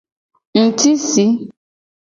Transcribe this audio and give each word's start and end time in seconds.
Ngtisi. 0.63 1.25